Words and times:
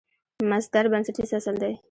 مصدر 0.51 0.83
بنسټیز 0.91 1.31
اصل 1.39 1.55
دئ. 1.61 1.73